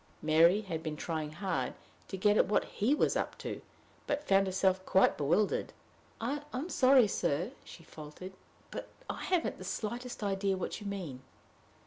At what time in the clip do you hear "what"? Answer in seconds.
2.47-2.63, 10.57-10.81